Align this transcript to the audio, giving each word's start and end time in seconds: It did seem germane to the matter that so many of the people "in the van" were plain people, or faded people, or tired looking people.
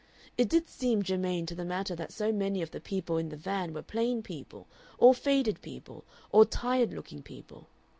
It 0.35 0.49
did 0.49 0.67
seem 0.67 1.03
germane 1.03 1.45
to 1.45 1.53
the 1.53 1.63
matter 1.63 1.95
that 1.95 2.11
so 2.11 2.31
many 2.31 2.63
of 2.63 2.71
the 2.71 2.81
people 2.81 3.19
"in 3.19 3.29
the 3.29 3.37
van" 3.37 3.71
were 3.71 3.83
plain 3.83 4.23
people, 4.23 4.65
or 4.97 5.13
faded 5.13 5.61
people, 5.61 6.05
or 6.31 6.43
tired 6.43 6.91
looking 6.91 7.21
people. 7.21 7.67